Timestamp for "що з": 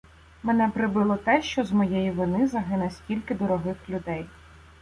1.41-1.71